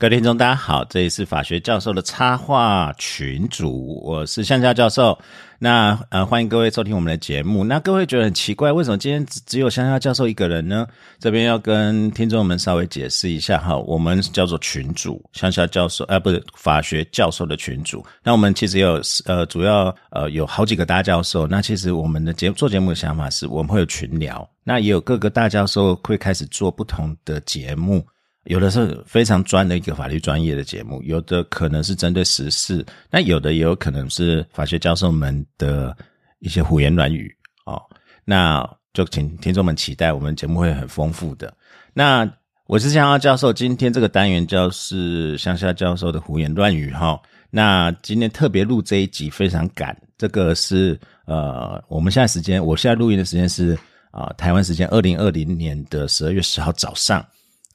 [0.00, 5.18] 各位听众，大家好，这里是法学教授的插画群主，我是向夏教授。
[5.58, 7.64] 那呃，欢迎各位收听我们的节目。
[7.64, 10.86] 那各位觉得很奇怪，为什么今天只只有向夏教授一个人呢？
[11.18, 18.06] 这边要跟听众们稍微解释一下哈，我们叫做群主，向夏教授，呃，不是法学教授的群主。
[18.22, 21.44] 那我们其实有呃，主要呃有好几个大教授。
[21.44, 28.06] 那其实我们的节做节目的想法是，我们会有群聊，那也有各个大教授会开始做不同的节目。
[28.44, 35.94] 有的是非常专的一个法律专业的节目，有的可能是针对时事，那有的也有可能是法学教授们的
[36.38, 37.34] 一些胡言乱语
[37.66, 37.82] 哦。
[38.24, 41.52] 那就请听众们期待，我们节目会很丰富的。
[41.92, 42.30] 那
[42.66, 47.20] 我是向下教授，今天这个单元就是向下教授的胡言乱语哈。
[47.50, 53.78] 那今天特别录这一集非常赶，这个是呃，我们现在时间，我现在录音的时间是
[54.10, 57.24] 啊，台湾时间二零二零年的十二月十号早上。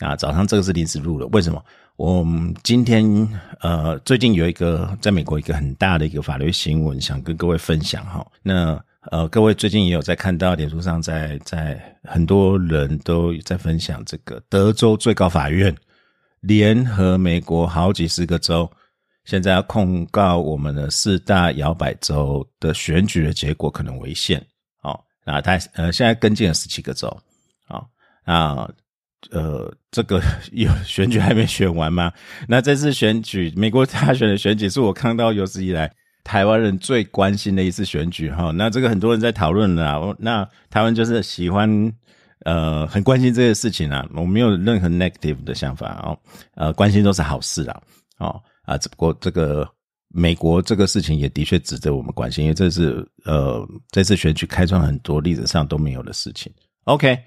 [0.03, 1.63] 啊，早上这个是临时录的，为什么？
[1.95, 3.05] 我们今天
[3.61, 8.25] 呃，最近有一个在美国一个很大的一个法律新闻，想跟各位分享哈。
[8.41, 15.73] 那呃，各位最近也有在看到脸书上，在在很多人都在分享这个德州最高法院
[16.41, 18.69] 联合美国好几十个州，
[19.25, 24.43] 现在要控告我们的四大摇摆州的选举的结果可能违宪。
[24.81, 27.07] 哦，那他呃，现在跟进了十七个州。
[27.67, 27.87] 好，
[28.25, 28.67] 那。
[29.31, 30.21] 呃，这个
[30.51, 32.11] 有选举还没选完吗？
[32.47, 35.91] 那这次选举，美国大选的选举是我看到有史以来
[36.23, 38.51] 台湾人最关心的一次选举哈。
[38.51, 41.91] 那这个很多人在讨论了，那台湾就是喜欢
[42.45, 46.17] 呃很关心这个事情啊，我没有任何 negative 的想法哦，
[46.55, 47.81] 呃，关心都是好事啊，
[48.19, 49.67] 哦啊，只不过这个
[50.09, 56.51] 美国这个事情也的确值得我们关心，因为这是呃这次选举开创很多历史上都没有的事情。
[56.83, 57.17] OK。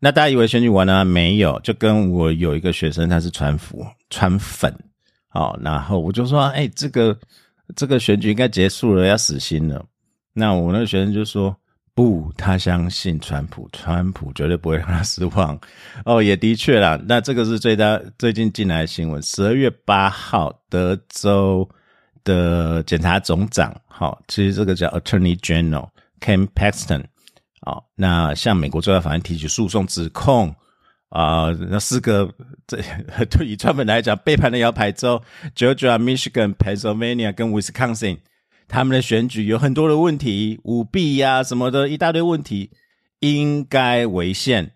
[0.00, 1.58] 那大家以为选举完了没有？
[1.60, 4.72] 就跟我有一个学生，他是川粉，川粉，
[5.32, 7.18] 哦，然后我就说，哎，这个
[7.74, 9.84] 这个选举应该结束了，要死心了。
[10.32, 11.56] 那我那个学生就说，
[11.94, 15.58] 不，他相信川普，川普绝对不会让他失望。
[16.04, 16.96] 哦，也的确啦。
[17.08, 21.68] 那这个是最大最近进来的新闻，十二月八号，德州
[22.22, 25.88] 的检察总长，好，其实这个叫 Attorney General
[26.20, 27.02] Ken Paxton。
[27.60, 30.54] 好，那向美国最高法院提起诉讼，指控
[31.08, 32.32] 啊，那四个
[32.66, 32.78] 这
[33.30, 35.20] 对于专门来讲背叛的摇摆州
[35.56, 38.18] ，Georgia、Michigan、Pennsylvania 跟 Wisconsin，
[38.68, 42.70] 他们的选举有很多的问题，舞弊呀什么的一大堆问题，
[43.20, 44.72] 应该违宪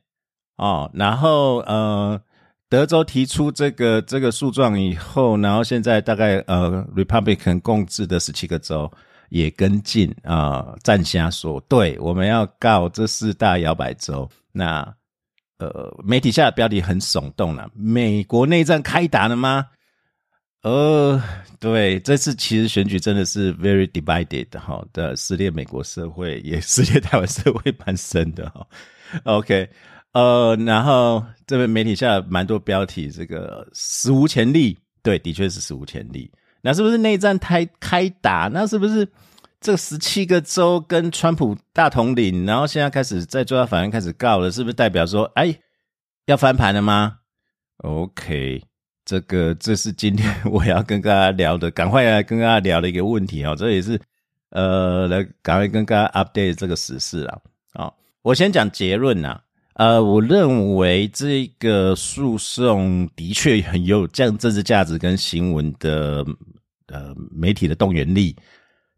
[0.56, 0.90] 哦。
[0.94, 2.20] 然后呃，
[2.68, 8.90] 德州提出这个这个诉状以后，然后现在大概呃，Republican 共治的十七个州。
[9.32, 14.28] 也跟进啊，站下说，对，我们要告这四大摇摆州。
[14.52, 14.86] 那
[15.56, 19.66] 呃，媒体下的标题很耸动了，美国内战开打了吗？
[20.62, 21.18] 呃，
[21.58, 28.66] 对，这次其实选举真的是 very divided 哈的撕裂美国社会，也撕裂台湾社会蛮深的哈。
[29.24, 29.66] OK，
[30.12, 36.30] 呃，然后这边媒体下蛮多标题，这个史无前例，对，的确是史无前例。
[36.62, 38.48] 那是不是内战开开打？
[38.52, 39.06] 那是不是
[39.60, 44.50] 这十七个州跟川普大统领，然后现在开始在最高法院开始告了？
[44.50, 45.54] 是不是代表说，哎，
[46.26, 47.18] 要翻盘了吗
[47.78, 48.62] ？OK，
[49.04, 53.54] 这个这是今天我要跟大家聊的，赶快来跟大家聊的一个问题哦。
[53.56, 54.00] 这也是
[54.50, 57.38] 呃，来赶快跟大家 update 这个时事啊。
[57.74, 59.40] 好，我先讲结论呐。
[59.74, 66.22] 呃，我认为这个诉讼的确很有这样政治价值跟新闻的
[66.88, 68.36] 呃媒体的动员力，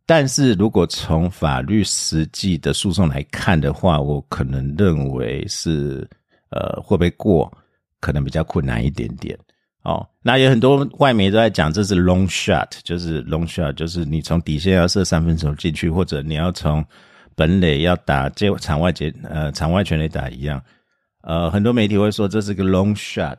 [0.04, 6.08] 但是如果从法律实际的诉讼来看的话，我可能认为是
[6.50, 7.50] 呃会不会过，
[8.00, 9.38] 可能比较困难一点点
[9.84, 10.04] 哦。
[10.22, 16.84] 那有很多外媒都在讲这是 long shot，就是 long shot，就是你从底线要射三分球进去，或者你要从。
[17.36, 20.62] 本垒要打接场外接呃场外全垒打一样，
[21.22, 23.38] 呃很多媒体会说这是个 long shot，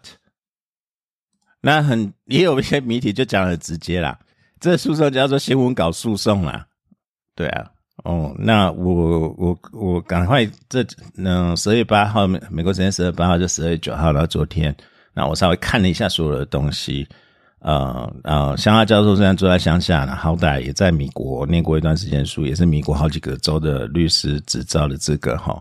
[1.61, 4.19] 那很也有一些媒体就讲的直接啦，
[4.59, 6.65] 这诉讼叫做新闻稿诉讼啦，
[7.35, 7.71] 对啊，
[8.03, 10.85] 哦那我我我赶快这
[11.17, 14.75] 嗯十二月八号美美国时间十二月八号就十二月九号，然后昨天
[15.13, 17.07] 那我稍微看了一下所有的东西。
[17.65, 25.59] 呃呃，乡下教授虽然住在乡下呢，好歹也在美国念过一段时间书，也是美国好几个州的律师执照的资格哈。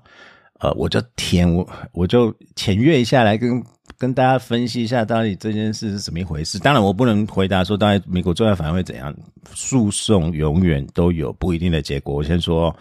[0.60, 3.62] 呃，我就填我我就浅阅一下来跟
[3.96, 6.58] 跟大家分析一下，到底这件事是怎么一回事。
[6.58, 9.14] 当然，我不能回答说，到底美国最高法院会怎样。
[9.54, 12.14] 诉讼永远都有不一定的结果。
[12.14, 12.74] 我先说，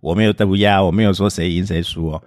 [0.00, 2.22] 我没有得不压，我没有说谁赢谁输哦。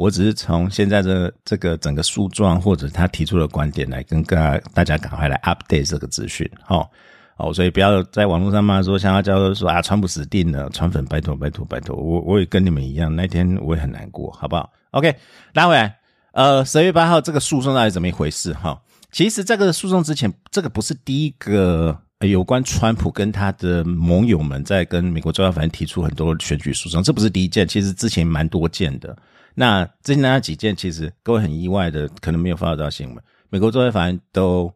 [0.00, 6.88] 我只是从现在的这个整个诉状或者他提出的观点来跟大大家赶快来 update 这个资讯，哈
[7.36, 15.14] 哦，所以不要在网络上骂说，像他教授说啊，川普死定了，川粉拜托拜托拜托，我我也跟你们一样，那天我也很难过，好不好？OK，
[15.52, 15.98] 拉回来，
[16.32, 18.54] 呃，十月八号这个诉讼到底怎么一回事？
[18.54, 18.80] 哈，
[19.12, 21.98] 其实这个诉讼之前，这个不是第一个。
[22.26, 29.16] 有关川普跟他的盟友们在跟美国最高法院提出很多选举诉讼，这不是第一件，其实之前蛮多件的。
[29.54, 33.24] 那之前那几件，其实各位很意外的，可能没有发到新闻。
[33.48, 34.72] 美国最高法院都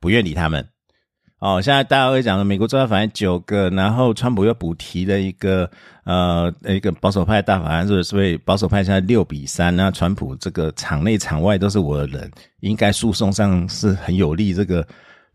[0.00, 0.66] 不愿理他们。
[1.38, 5.70] 哦，现在大家会讲美国最高法院九个，然后川普又补提了一个
[6.04, 9.74] 呃一个保守派大法官，所以保守派现在六比三。
[9.74, 12.30] 那川普这个场内场外都是我的人，
[12.60, 14.86] 应该诉讼上是很有利这个。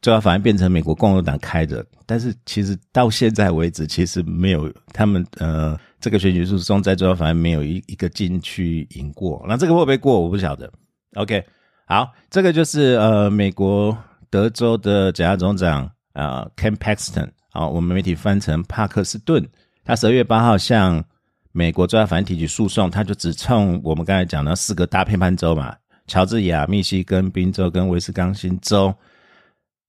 [0.02, 9.46] 最高法院变成美国共和党开的，但是其实到现在为止，其实没有他们呃这个选举诉讼在最高法院没有一一个进去赢过。
[9.48, 10.70] 那这个会不会过，我不晓得。
[11.14, 11.42] OK，
[11.86, 13.98] 好，这个就是呃美国
[14.30, 19.48] 德州的检察总长啊 Ken Paxton 啊，我们媒体翻成帕克斯顿，
[19.84, 21.04] 他十二月八号向
[21.52, 25.76] 美国最高法院提起诉讼，他就只冲我们刚才讲的四个大偏判州嘛，
[26.08, 28.94] 乔治亚、密西根、宾州跟威斯康星州。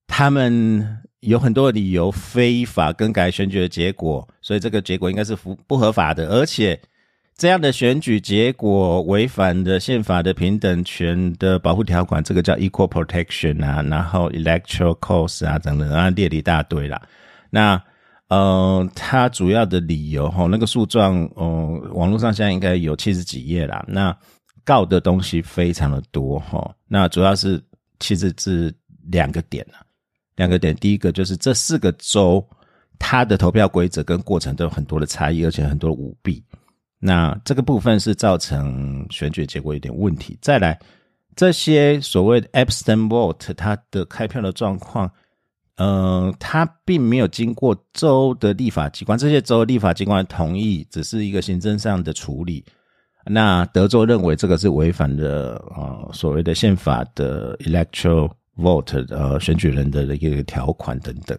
[0.08, 6.78] 他们有很多理由非法更改选举的结果，所以这个结果应该是不不合法的，而且
[7.36, 17.00] 这样的选举结果违反的宪法的平等权的保护条款，这个叫 equal protection 啊，然后 electoral cost 啊等等啊列了一大堆啦。
[17.50, 17.80] 那
[18.26, 23.84] 呃，它主要的理由哈，那个诉状哦，网络上现在应该有七十几页啦。
[23.86, 24.16] 那
[24.64, 27.62] 告的东西非常的多哈，那主要是
[28.00, 28.74] 其实是
[29.10, 29.78] 两个点啊。
[30.36, 32.42] 两个点，第一个就是这四个州，
[32.98, 36.42] 它的投票规则跟过程都有很多的差异，而且很多舞弊。
[36.98, 40.38] 那这个部分是造成选举结果有点问题。
[40.40, 40.78] 再来，
[41.36, 45.10] 这些所谓的 absent vote，它的开票的状况，
[45.76, 52.64] 呃，它并没有经过州的立法机关，这些州立法机关同意，只是一个行政上的处理。
[53.26, 58.30] 那德州认为这个是违反了呃所谓的宪法的 electoral。
[58.56, 61.38] Vote 呃选举人的一个条款等等，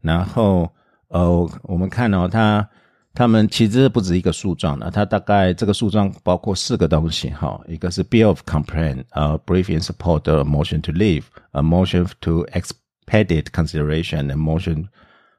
[0.00, 0.68] 然后
[1.08, 2.66] 呃我们看到他
[3.12, 14.86] 他们其实不止一个诉状的，他大概这个诉状包括四个东西哈，一个是 bill of complaint，呃 Brief in support the motion to leave，a motion to expedite consideration，a motion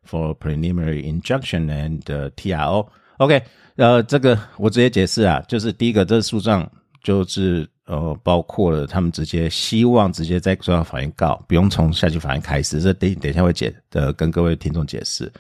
[0.08, 2.02] for preliminary injunction and
[2.36, 2.88] TRO。
[3.18, 3.42] OK，
[3.78, 7.68] 呃这个我直接解释啊，就是第一个这个诉状就是。
[7.88, 12.82] 呃，包括了他们直接希望直接在中央法院告，不用从下级法院开始。
[12.82, 15.32] 这等等一下会解的，跟各位听众解释。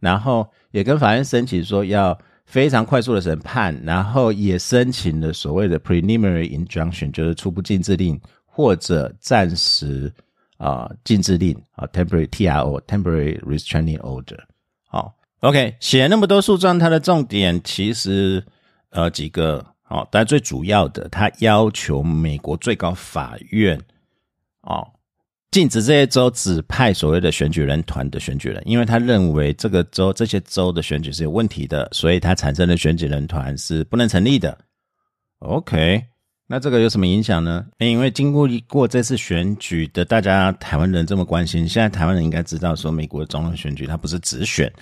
[0.00, 10.12] 然后也跟法院申请说要非常快速的审判，然后也申请了所谓的 preliminary injunction，就是初步禁制令或者暂时
[10.56, 14.40] 啊禁制令啊 temporary T R O temporary restraining order。
[14.88, 18.44] 好，OK，写那么多诉状，它的重点其实
[18.90, 19.64] 呃几个。
[19.92, 23.78] 哦，但最主要的，他要求美国最高法院
[24.62, 24.90] 哦
[25.50, 34.56] 禁止这些州指派所谓的选举人团的选举人，因为他认为这个州这些州的选举是有问题的，所以他产生的选举人团是不能成立的。
[35.40, 36.02] OK，
[36.46, 37.66] 那这个有什么影响呢？
[37.76, 44.72] 因为经过一过这次选举的，大家台湾人这么关心，现在台湾人应该知道说，美国总统选举它不是直选，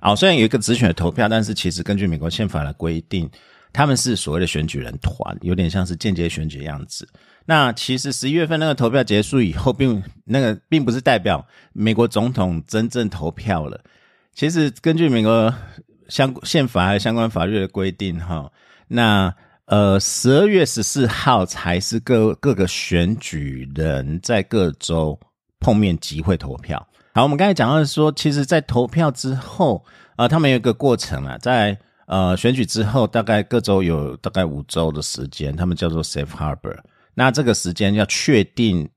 [0.00, 3.28] 哦，虽然有一个直选的投票，但是其实根据美国宪法的规定。
[3.72, 7.08] 他们是所谓的选举人团，有点像是间接选举的样子。
[7.46, 13.80] 那其实十一月份那个投票结束以后，并那个并不是代表美国总统真正投票了。
[14.34, 15.52] 其实根据美国
[16.08, 18.50] 相宪法还有相关法律的规定，哈，
[18.88, 19.34] 那
[19.64, 25.18] 呃十二月十四号才是各各个选举人在各州
[25.58, 26.86] 碰面集会投票。
[27.14, 29.84] 好，我们刚才讲到说，其实，在投票之后，
[30.16, 31.78] 呃，他们有一个过程啊，在。
[32.10, 36.76] 呃，选举之后，大概各州有大概五周的时间，他们叫做 Safe Harbor。
[37.14, 38.88] 那这个时间要确定，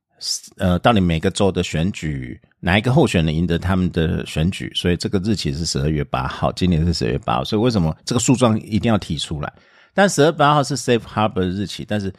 [0.57, 7.43] 呃，到底每个州的选举哪一个候选人赢得他们的选举，所以这个日期是十二月八号，今年是十二月八号。
[7.43, 9.53] 所以为什么这个诉状一定要提出来？
[9.93, 12.11] 但十二八号是 Safe Harbor 的日期，但是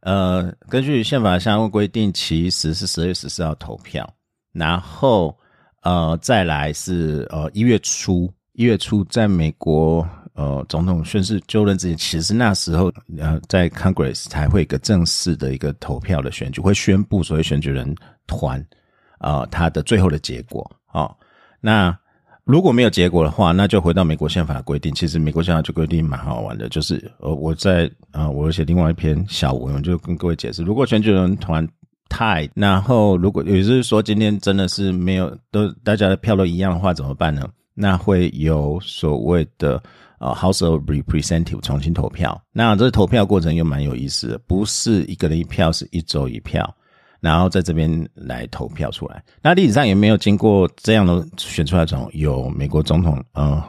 [0.00, 4.10] 呃，根据宪法相关规定，其实是十二月十四号投票，
[4.54, 5.38] 然后
[5.82, 10.08] 呃，再来是呃一月初，一月初在美国。
[10.40, 17.94] 呃，总统宣誓就任之前，其实那时候呃，在 Congress 才会一个正式的一个投票的选举，会宣布所谓选举人
[18.26, 18.64] 团
[19.18, 21.10] 啊，他的最后的结果啊。
[21.60, 21.94] 那
[22.44, 24.90] 如果没有结果的话，那就回到美国宪法规定。
[24.94, 31.68] 其实美国宪法就规定蛮好玩的，就是呃，我在啊，我写另外一篇小文，就跟各位解释，如果选举人团
[32.08, 37.46] 太，然后如果也就是说今天真的是没有都大家的票都一样的话，怎么办呢？
[37.80, 39.82] 那会有所谓的
[40.18, 42.38] 呃 House of Representative 重新投票。
[42.52, 46.76] 那这投票过程又蛮有意思的，不是一个人一票，是一周一票。
[47.20, 53.62] 然后在这边来投票出来，那历史上也没有经过这样的选出来种有美国总统呃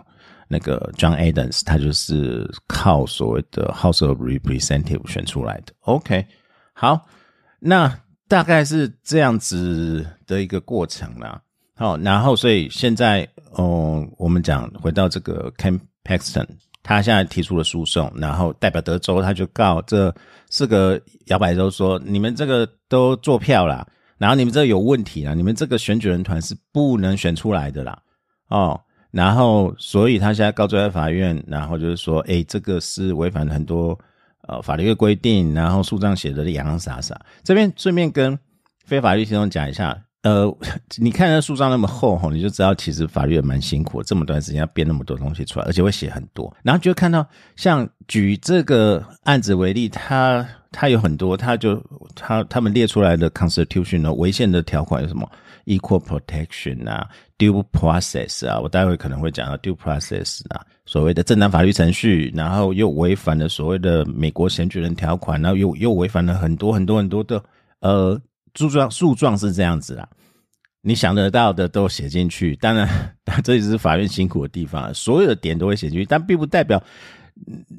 [0.48, 5.74] 那个 John Adams，他就是靠所谓的 House of Representative 选出来的。
[5.82, 6.26] OK，
[6.74, 7.06] 好，
[7.60, 11.42] 那大概是这样子的一个过程啦。
[11.82, 16.46] 好，然后所以现在哦，我们讲回到这个 Ken Paxton。
[16.84, 20.14] 他现在提出了诉讼，然后代表德州，他就告这
[20.52, 23.84] 四个摇摆州说：“你们这个都做票啦，
[24.20, 27.98] 然后你们这有问题啦，你们这个选举人团是不能选出来的啦。”
[28.50, 33.98] 哦，然后所以他现在告最高法院，然后就是说：“哎，这个是违反很多
[34.48, 38.38] 呃法律的规定，然后诉状写的洋洋洒洒。”这边顺便跟
[38.86, 40.00] 非法律听众讲一下。
[40.24, 40.46] 呃，
[40.98, 46.56] 你看那书章那么厚哈，你就知道其实法律也蛮辛苦，这么短时间要编那么多东西出来，而且会写很多。
[46.62, 47.26] 然后就看到
[47.56, 51.84] 像举这个案子为例，他他有很多，他就
[52.16, 55.28] 他他们列出来的 constitution 的违宪的条款有什么
[55.66, 57.10] equal protection 啊
[57.40, 67.44] ，due process 啊，我待会可能会讲到 due process 啊，所谓的正当法律程序，然后又违反了所谓的美国选举人条款，然后又又违反了很多很多很多的
[67.80, 68.22] 呃。
[68.56, 70.08] 诉状诉状是这样子啦，
[70.82, 72.56] 你想得到的都写进去。
[72.58, 76.82] 当然，这也是法院辛苦的地方，所有的点都会写进去，但并不代表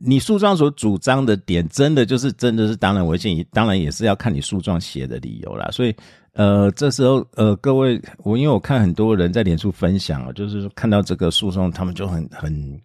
[0.03, 3.45] 你诉状所主张的点真的就是真的是当然违宪。
[3.53, 5.69] 当然也是要看你诉状写的理由啦。
[5.71, 5.95] 所以，
[6.33, 12.81] 呃，这时候呃，各位，我因为我看很多人在脸书分享，就是看到这个诉讼，他们就很很，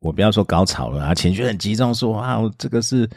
[0.00, 3.08] 我不要说高潮了啊，情绪很激动，说啊，这个是。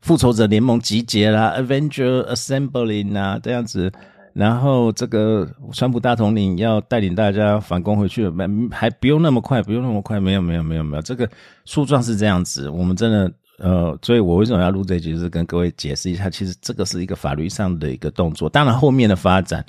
[0.00, 3.92] 复仇者联盟集结啦，Avenger Assembly 啊，这样子，
[4.32, 11.28] 然后这个川普大统领要带领大家反攻回去，没还不用那么快，不用那么快，没有没有没有没有，这个
[11.64, 19.62] 诉状是这样子，我们真的呃，所以我为什么要录这集，是跟各位解释一下，其实这个是一个法律上的一个动作，当然后面的发展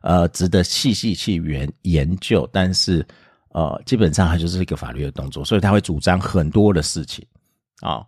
[0.00, 3.06] 呃值得细细去研研究，但是
[3.50, 7.22] 呃基本上它就是一个法律的动作，所以他会主张很多的事情
[7.80, 8.02] 啊。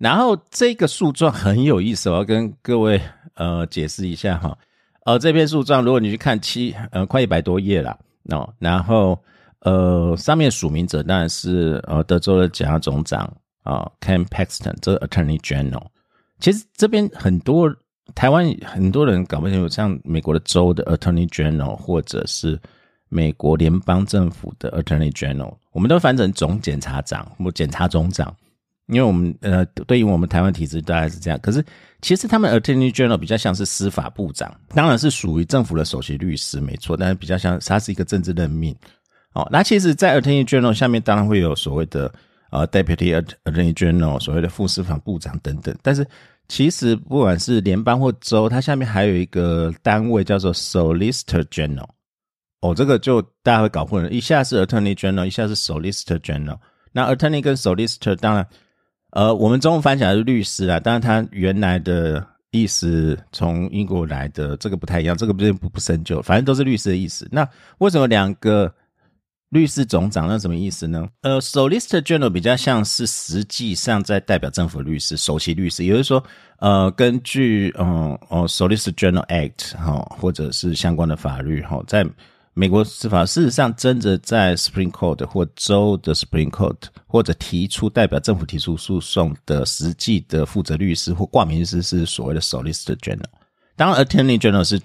[0.00, 2.98] 然后这个诉状很有意思，我要跟各位
[3.34, 4.56] 呃解释一下哈。
[5.04, 7.98] 呃，这篇诉状如果你去看七呃快一百多页了
[8.30, 9.18] 哦，然后
[9.60, 13.30] 呃上面署名者当然是呃德州的检察总长
[13.62, 15.84] 啊，Ken Paxton，这 Attorney General。
[16.38, 17.70] 其实这边很多
[18.14, 22.58] 台湾很多人搞不清楚，像美国的州的 Attorney General，或者是
[23.10, 28.34] 美国联邦政府的 Attorney General，我们都翻成总检察长或检察总长。
[28.90, 31.64] 因为我们呃，对于我们台湾体制大概是这样，可是
[32.02, 38.74] 其实他们 Attorney General 比较像是司法部长，当然是属于政府的首席律师，没错，但是比较像他是一个政治任命。
[39.32, 42.12] 哦，那其实，在 Attorney General 下面当然会有所谓的
[42.50, 46.04] 呃 Deputy Attorney General，所谓的副司法部长等等，但是
[46.48, 51.88] 其实不管是联邦或州，它下面还有一个单位叫做 Solicitor General。
[52.60, 56.58] 哦，这个就大家会搞混了，一下是 Attorney General，一下是 Solicitor General。
[56.92, 58.46] 那 Attorney 跟 Solicitor 当然。
[59.12, 67.28] 呃，我们中文翻起来是律师啊，当然他原来的意思从英国来的，这个不太一样，这个不不不深究，反正都是律师的意思。
[67.30, 67.48] 那
[67.78, 68.72] 为什么两个
[69.50, 71.08] 律师总长那什么意思呢？
[71.22, 76.22] 呃，Solicitor General 比较像是实际上在代表政府律师，首席律师，也就是说，
[76.58, 82.06] 呃，根据嗯哦 Solicitor General Act 哈，或者是相关的法律哈，在。
[82.52, 86.76] 美国司法事实上，真的在 Supreme Court 或州的 Supreme Court
[87.06, 93.24] 或者提出代表政府提出诉讼的实际的负责律师或挂名律师是所谓的 Solicitor General。
[93.76, 94.80] 当然，Attorney General 是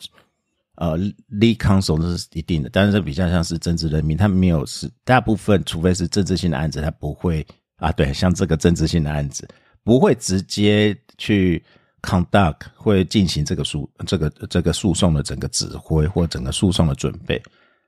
[0.76, 0.98] 呃
[1.32, 7.46] Lead Counsel 是一定的，但是比较像是政治人民，他没有是大部分，除非是政治性的案子，他不会
[7.78, 7.92] 啊。
[7.92, 9.48] 对，像这个政治性的案子，
[9.84, 11.64] 不会直接去。
[12.06, 17.42] Conduct 会进行这个诉这个这个诉讼的整个指挥或整个诉讼的准备。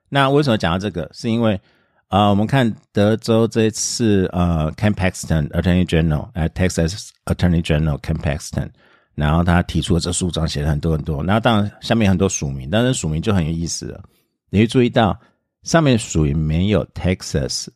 [0.10, 1.10] 那为什么讲到这个？
[1.14, 1.60] 是因为
[2.08, 8.70] 啊，我们看德州这一次呃，Ken Paxton Attorney General，哎，Texas Attorney General Ken Paxton，
[9.14, 11.22] 然后他提出了这诉状，写了很多很多。
[11.22, 14.02] 那当然下面很多署名，但是署名就很有意思了。
[14.50, 15.20] 你会注意到
[15.64, 17.68] 上面署名没有 Texas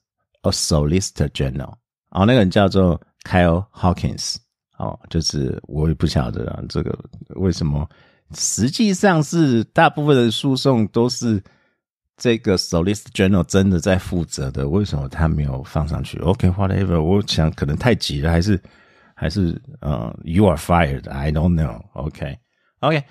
[0.43, 1.73] Solicitor General，
[2.11, 4.37] 哦，那个人叫做 Kyle Hawkins。
[4.81, 6.97] 哦，就是我也不晓得啊，这个
[7.35, 7.87] 为什么？
[8.33, 11.43] 实际上是大部分的诉讼都是
[12.17, 18.59] 这个 Solicitor General 真的在负责的，为什么他没有放上去？OK，whatever，我想可能太急了，还是
[19.13, 21.83] 还是呃，You are fired，I don't know。
[21.93, 23.03] OK，OK。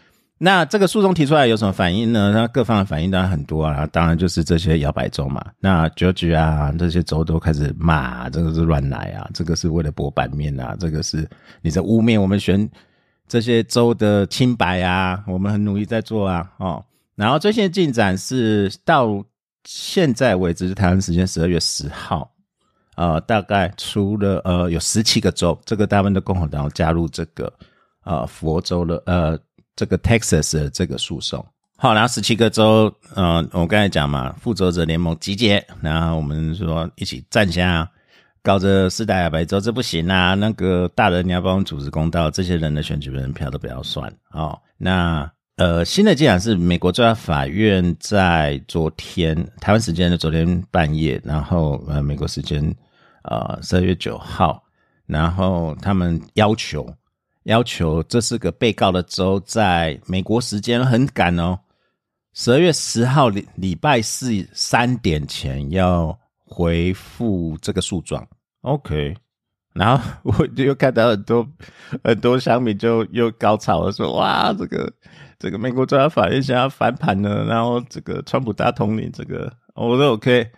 [0.43, 2.33] 那这个诉讼提出来有什么反应呢？
[2.33, 5.45] 那各方的反应当然很多啊，当然就是这些摇摆州嘛。
[5.59, 11.29] 那九局啊，这些州都开始骂，这个是乱来啊，这个是为了博版面啊，这个是
[11.61, 12.67] 你在污蔑我们选
[13.29, 16.83] 这些州的清白啊，我们很努力在做啊，哦。
[17.17, 19.23] 然后最新的进展是到
[19.65, 22.33] 现在为止，是台湾时间十二月十号，
[22.97, 27.53] 呃，大概除了呃有十七个州，这个大部分的共和党加入这个
[28.05, 29.39] 呃佛州的呃。
[29.81, 31.43] 这个 Texas 的这个诉讼，
[31.79, 37.91] 好，然后十七个州，嗯，我刚才讲嘛，复仇者联盟集结，然后我们说一起站下，
[38.43, 40.35] 搞着四大亚白州，这不行啊！
[40.35, 44.61] 那个大人你要帮我们主持公道，这些人的选举人票都不要算哦。
[44.77, 52.63] 那呃，新的进展是，美国最高法院在昨天台湾时间的昨天半夜，然后呃，美国时间
[53.23, 54.63] 呃十二月九号，
[55.07, 56.87] 然后他们要求。
[57.45, 61.59] 要求这四个被告的州在美国时间很赶哦，
[62.35, 68.27] 十二月十号礼礼拜四三点前要回复这个诉状。
[68.61, 69.17] OK，
[69.73, 71.47] 然后我就又看到很多
[72.05, 74.93] 很多乡民就又高潮了，说哇，这个
[75.39, 80.51] 这个美国最高法院想要翻盘了，然后这个川普大统领，这个我说 OK，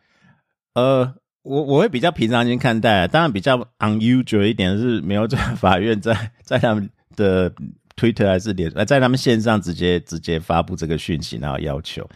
[0.75, 1.15] 呃。
[1.43, 7.53] 我我会比较平常心看待，当然比较 unusual 一点是没有在法院在 在他们的
[7.97, 12.09] Twitter 还是脸在他们线上直接直接发布这个讯息，然后要求。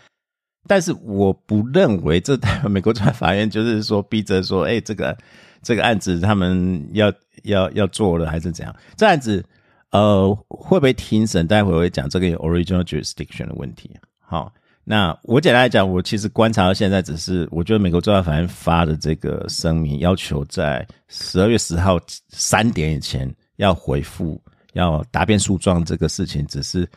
[0.68, 5.16] 但是我不认为这代表美国最高法院就是说逼着说，哎，这个
[5.62, 8.74] 这个案子他们要要要做了还是怎样？
[8.96, 9.44] 这案子
[9.90, 11.46] 呃会不会庭审？
[11.46, 13.90] 待会我会讲这个 original jurisdiction 的问题。
[14.20, 14.52] 好。
[14.88, 24.40] 那我简单来讲，我其实观察到现在，只是我觉得美国最高法院发的这个声明，要求在十二月十号三点以前要回复，
[24.74, 26.88] 要答辩诉状这个事情，只是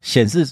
[0.00, 0.42] 显示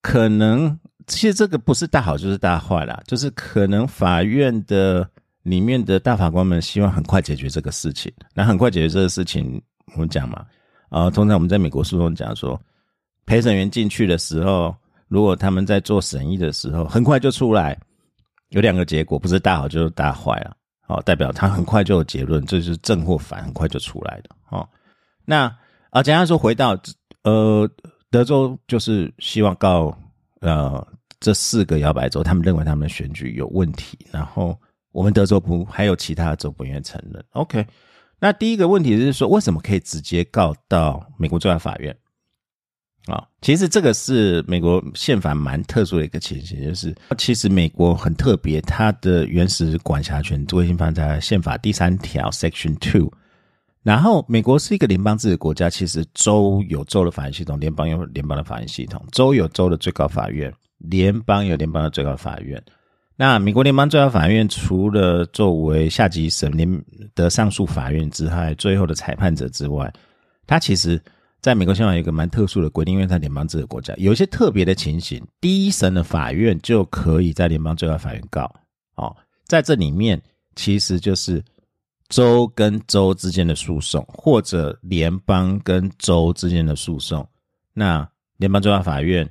[0.00, 5.04] 可能其实这个不是大好就是大坏啦，就是可能法院的
[5.42, 9.60] 里面的大法官们希望很快解决这个事情，那很快解决这个事情，
[9.94, 10.46] 我们讲嘛，
[10.90, 12.56] 啊，通常我们在美国诉讼讲说，
[13.26, 14.72] 陪审员进去的时候。
[15.08, 17.78] 如果他们在做审议的时候，很快就出来
[18.50, 20.56] 有两个结果，不是大好就是大坏了。
[20.80, 24.30] 好，代表他很快就有结论，这是正或反，很快就出来的。
[24.50, 24.66] 哦，
[25.24, 25.54] 那
[25.90, 26.78] 啊，简单说，回到
[27.24, 27.68] 呃，
[28.10, 29.94] 德州就是希望告
[30.40, 30.86] 呃
[31.20, 34.58] 这四个摇摆州，他们认为他们的选举有问题，然后
[34.92, 37.22] 我们德州不还有其他的州不愿意承认。
[37.32, 37.66] OK，
[38.18, 41.94] 那第一个问题是说，为什么可以直接告到美国最高法院？
[43.08, 53.10] 啊，其实这个是美国宪法蛮特殊的一个情形，就是其实美国很特别，它的原始管辖权都已经放在宪法第三条 Section Two。
[53.82, 62.62] 然后，美国是一个联邦制的国家，其实州有州的法院系统，联邦有联邦的法院系统，州有州的最高法院，联邦有联邦的最高法院。
[63.16, 69.90] 那美国联邦最高法院除了作为下级省联的上诉法院之外，最后的裁判者之外，
[70.46, 71.00] 它其实。
[71.40, 78.52] 在美国宪法有一个蛮特殊的规定，因为它联邦制的国家，有一些特别的情形，第一审的法院就可以在联邦最高法院告。
[78.96, 80.20] 哦，在这里面
[80.56, 81.40] 其实就是
[82.08, 87.24] 州跟州之间的诉讼，或者联邦跟州之间的诉讼。
[87.72, 88.06] 那
[88.38, 89.28] 联邦最高法院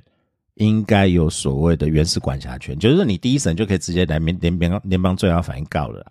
[0.54, 6.10] 应该有所谓的原始管辖权，就是你第一审就可以直接来联联邦联邦最高法院告了。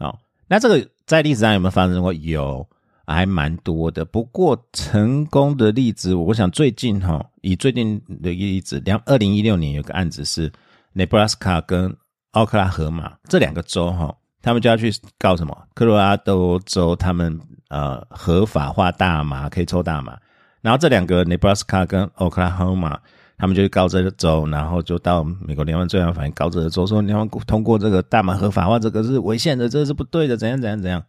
[0.00, 2.12] 哦，那这个在历史上有没有发生过？
[2.12, 2.68] 有。
[3.14, 10.52] 还蛮多的，不过成功的例子，我想最近哈，以最近的例子，两二零一六年有个案子是
[10.94, 11.96] ，Nebraska 跟
[12.32, 15.56] 奥克拉荷马这两个州哈，他们就要去告什么？
[15.74, 17.40] 科罗拉多州他们
[17.70, 20.14] 呃合法化大麻，可以抽大麻，
[20.60, 23.00] 然后这两个 Nebraska 跟奥克拉荷马，
[23.38, 31.02] 他们就去告这个州，然后就到美国联邦最高法院告这个州，说你要通过这个大麻合法化，这个是违宪的，这个是不对的，怎样怎样怎样。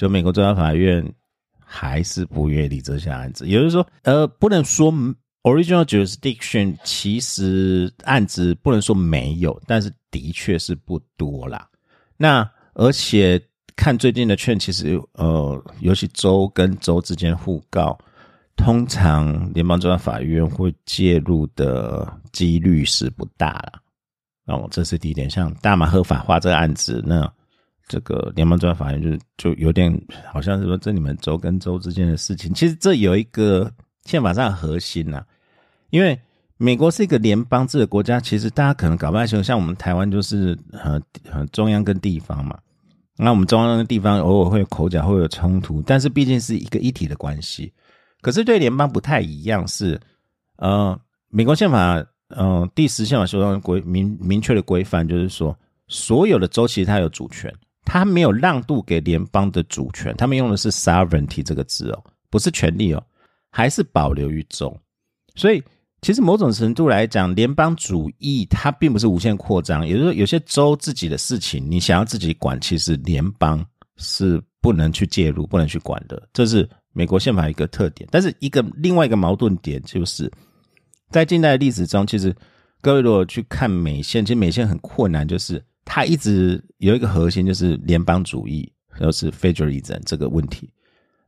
[0.00, 1.04] 就美国最高法院
[1.58, 4.90] 还是不愿意理这项案子，也就是说，呃，不能说
[5.42, 11.68] original jurisdiction，其实案子不能说没有，但是的确是不多啦。
[12.16, 13.38] 那而且
[13.76, 17.98] 看最近的券，其实呃，尤其州跟州之间互告，
[18.56, 23.82] 通常联邦最高法院会介入的几率是不大了。
[24.46, 25.28] 哦，这是第一点。
[25.28, 27.30] 像大马合法化这个案子，那。
[27.90, 29.92] 这个联邦最高法院就就有点
[30.32, 33.68] 好像是说，这你们州跟州之间的事情，其实这有一个
[34.04, 35.20] 宪法上的核心呐。
[35.90, 36.16] 因为
[36.56, 41.00] 美国是一个联邦制的国家，其实大家可能搞不太清楚，像我们台湾就是呃
[41.32, 42.56] 呃中央跟地方嘛，
[43.16, 47.72] 那我们中央跟地方偶尔会有口角，会有冲突，但是毕竟是一个一体的关系。
[48.20, 50.00] 可是对联邦不太一样，是
[50.58, 50.96] 呃
[51.28, 57.52] 美国宪法呃第十宪法修正规明明确的规范，就是说所有的州其实它有主权，
[57.92, 63.02] 他没有让渡给联邦的主权，他们用的是 sovereignty 这个字哦，不是权利哦，
[63.50, 64.78] 还是保留于州，
[65.34, 65.60] 所以。
[66.02, 73.62] 其实某种程度来讲，联邦主义它并不是无限扩张，也就是说，有些州自己的事情，你想要自己管，其实联邦
[73.98, 76.26] 是不能去介入、不能去管的。
[76.32, 78.08] 这是美国宪法一个特点。
[78.10, 80.32] 但是一个另外一个矛盾点就是，
[81.10, 82.34] 在近代历史中，其实
[82.80, 90.72] 各位如果去看美宪，其实美宪很困难，就是它一直有一个核心，就是联邦主义，就是 federalism 这个问题。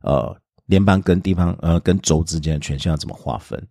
[0.03, 0.33] 呃，
[0.67, 3.61] 联邦跟地方呃跟州之间的权限要怎么划分？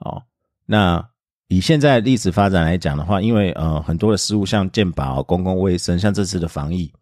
[0.00, 0.20] 哦。
[0.66, 1.08] 那
[1.46, 6.92] 以现在历史发展来讲的话，因为呃很多的事物像健保、公共卫生，像这次的防疫，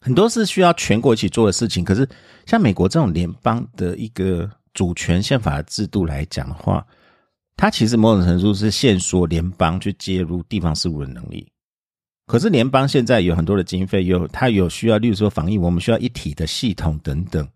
[0.00, 1.84] 很多是需要全国一起做的事情。
[1.84, 2.08] 可是
[2.46, 6.84] 像美国这种联邦的一个主权宪法制度来讲的话，
[7.56, 11.48] 它其实某种程度是限缩联邦去介入地方事务的能力。
[12.26, 17.46] 可是联邦现在有很多的经费，有它有需要，例如说防疫，我们需要一体的系统等等。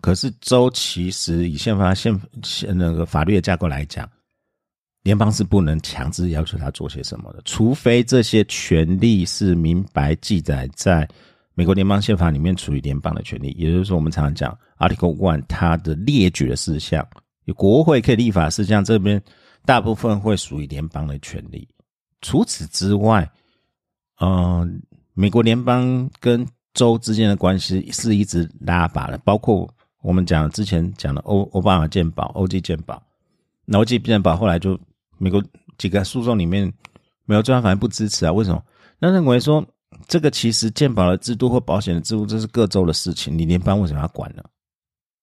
[0.00, 4.08] 可是州其实以宪法宪宪那个法律的架构来讲，
[5.02, 11.08] 联邦是不能强制要求他做些什么的，除非这些权利是明白记载在
[11.54, 13.50] 美国联邦宪法里面属于联邦的权利。
[13.58, 17.04] 也就是说，我们常常讲 Article One 它的列举的事项，
[17.46, 19.20] 有国会可以立法事项，这边
[19.64, 21.66] 大部分会属于联邦的权利。
[22.20, 23.28] 除此之外，
[24.20, 24.82] 嗯，
[25.14, 29.68] 美国联邦跟州之间的关系是一直拉拔的，包括
[30.02, 33.02] 我们讲之前讲的欧奥巴马健保、欧 G 健保、
[33.72, 34.78] 欧 G 健保，后来就。
[35.20, 35.42] 美国
[35.78, 36.72] 几个诉讼里面，
[37.24, 38.30] 没有最高法院不支持啊？
[38.30, 38.62] 为什么？
[39.00, 39.66] 那认为说
[40.06, 44.44] 这个其实健保的制度或保险的制度，这是各州的事情，你联邦为什么要管呢？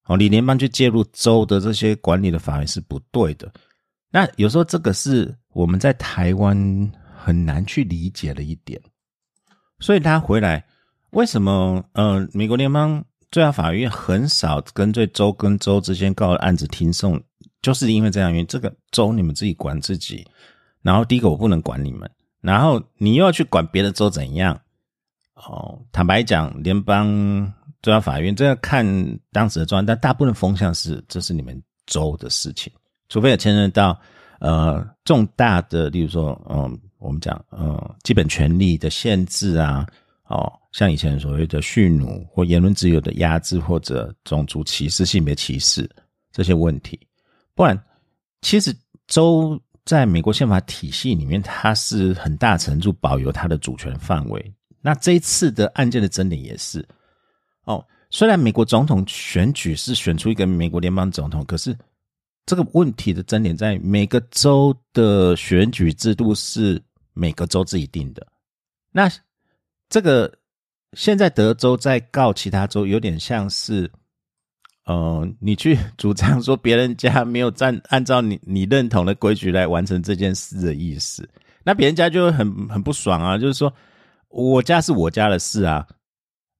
[0.07, 3.49] 哦，你联邦去介入州的这些管理的法律是不对的。
[4.11, 6.57] 那有时候这个是我们在台湾
[7.25, 8.79] 很难去理解的一点。
[9.79, 10.63] 所以他回来，
[11.09, 11.83] 为什么？
[11.93, 17.19] 呃，美国联邦最高法院很少跟对州跟州之间告的案子听送。
[17.63, 20.23] 就是因为这样原因，这个州你们自己管自己，
[20.83, 22.07] 然后第一个我不能管你们，
[22.41, 24.61] 然后你又要去管别的州怎样？
[25.33, 28.85] 哦，坦白讲，联邦最高法院这要看
[29.31, 32.71] 当时的状况，但大部分风向是这是你们州的事情，
[33.09, 33.99] 除非有牵涉到
[34.39, 39.87] 呃重大的，例如说，嗯，我们讲，嗯，基本权利的限制啊，
[40.27, 45.89] 哦，像以前所谓的蓄奴或言论自由的压制，或者种族歧视、性别歧视
[46.31, 46.99] 这些问题。
[47.53, 47.79] 不然，
[48.41, 48.75] 其实
[49.07, 54.53] 州在美国宪法体系里面，它是很大程度保有它的主权范围。
[54.81, 56.85] 那这一次的案件的争点也是，
[57.65, 61.75] 哦，虽然美国总统选举是选出一个美国联邦总统，可是
[62.45, 66.79] 这个问题的争点在每个州的选举制度是
[67.15, 68.27] 每个州自己定的。
[68.91, 69.09] 那
[69.89, 70.31] 这个
[70.93, 73.91] 现在德州在告其他州，有点像是。
[74.87, 81.27] 呃，你去主张说别人家没有按按照你你认同的规矩来完成这件事的意思，
[81.63, 83.35] 那别人家就很很不爽啊。
[83.35, 83.73] 就是说，
[84.29, 85.87] 我家是我家的事啊，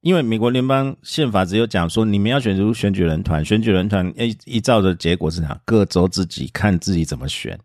[0.01, 5.61] 因为美国联邦宪法只有讲说，你们要选出选举人团，选举人团依依照的结果是啥？
[5.63, 7.55] 各州自己看自己怎么选，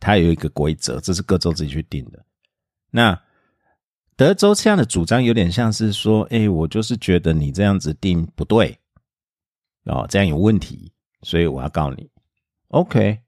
[0.00, 2.24] 它有一个规则，这是各州自己去定的。
[2.90, 3.20] 那
[4.16, 8.76] 德州这样的主张有点像是说，哎，我就是觉得你这样子定不对。
[9.84, 12.10] 哦，这样有问题，所以我要告你。
[12.68, 13.18] OK，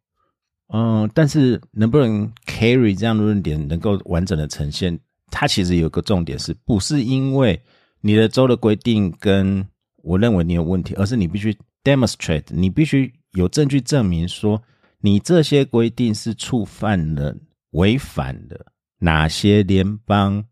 [0.75, 4.99] 嗯，但是能不能 carry 这样的论点能够完整的呈现？
[5.31, 7.59] 它其实有个重点，是不是因为
[8.01, 9.67] 你的州的规定跟
[10.03, 14.61] 我认为你有问题，而是你必须 demonstrate，你必须有证据证明说
[15.01, 17.35] 你这些规定是触犯了、
[17.71, 18.67] 违反了
[19.01, 20.43] 哪些联邦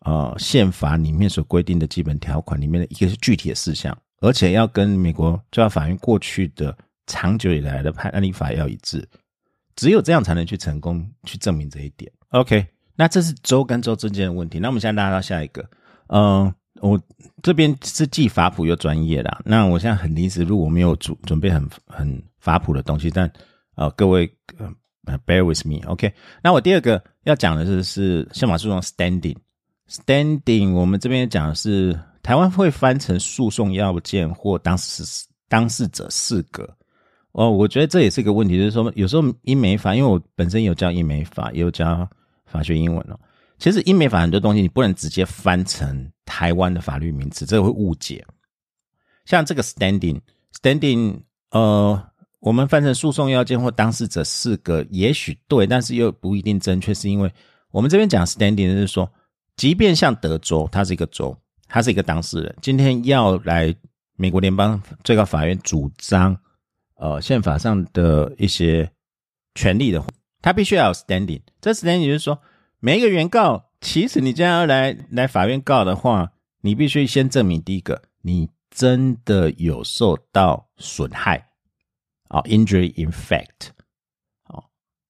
[0.00, 3.96] 呃宪法里面所规定的基本条款里面的一个是具体的事项。
[4.20, 9.08] 而且要跟美国最高法院过去的长久以来的判案例法要一致，
[9.76, 12.10] 只有这样才能去成功去证明这一点。
[12.30, 14.58] OK，那这是州跟州之间的问题。
[14.58, 15.64] 那我们现在拉到下一个，
[16.08, 17.00] 嗯，我
[17.44, 19.40] 这边是既法谱又专业啦。
[19.44, 23.32] 那我现在很临时，如果没有准准备很很法谱的东西，但
[23.76, 26.12] 呃，各位呃，bear with me，OK。
[26.42, 31.98] 那我第二个要讲的是是宪法诉讼 standing，standing，我们这边讲的是。
[32.20, 35.02] 台湾会翻成诉讼要件或当事
[35.48, 36.68] 当事者四个
[37.32, 42.06] 哦，我觉得这也是一个问题，就是说有时候英美法，因为我本身有教英美法，也有教
[42.44, 43.18] 法学英文哦。
[43.58, 48.22] 其实英美法很多东西你不能直接翻成台湾的法律名词，这个会误解。
[49.24, 51.18] 像这个 standing，standing，
[51.52, 52.10] 呃，
[52.40, 57.32] 我们翻成诉讼要件或当事者四个，也许对，但是又不一定正确，是因为
[57.70, 59.10] 我们这边讲 standing 就是说，
[59.56, 63.74] 即便像德州，它是一个州，它是一个当事人，今天要来
[64.16, 66.36] 美国联邦最高法院主张，
[66.96, 68.90] 呃，宪法上的一些
[69.54, 70.08] 权利的话，
[70.40, 71.40] 他必须要有 standing。
[71.60, 72.38] 这 standing 就是说。
[72.80, 81.47] 每一个原告，其实你这样要来来法院告的话，你必须先证明第一个，你真的有受到损害，
[82.28, 83.70] 啊，injury in fact，
[84.44, 84.64] 哦，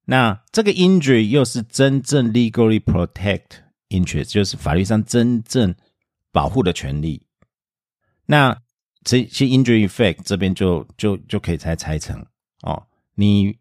[0.05, 5.75] 那这个 injury 又是真正 legally protect interest，就是法律上真正
[6.33, 7.23] 保护的权利。
[8.27, 8.57] 那
[9.05, 12.25] 这些 injury in fact 这边就就就可以才拆成
[12.63, 13.59] 哦，你。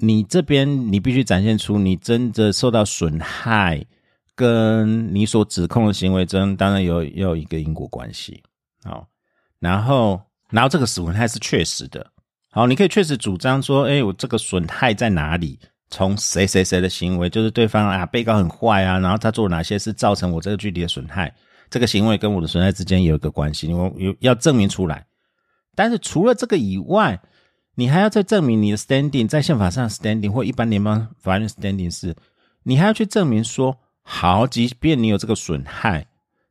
[0.00, 3.84] 你这边你必须展现出你真的受到损害，
[4.36, 8.40] 跟你所指控的行为中，当然有有一个因果关系。
[8.84, 9.08] 好，
[9.58, 12.12] 然后然后这个损害是确实的。
[12.58, 15.60] 好，你可以确实主张说，哎，我这个损害在哪里？
[15.90, 21.32] 从谁谁谁的行为，就是对方啊，被告很坏啊，然后他做哪些事造成我这个具体的损害？
[21.70, 25.06] 这个行为跟我的损害之间有一个关系，我有要证明出来。
[25.76, 27.20] 但是除了这个以外，
[27.76, 32.16] 你还要再证明你的 standing 在宪法上 standing 或一般联邦法院 standing 是，
[32.64, 36.08] 你还要去证明说，好，即便你有这个损害，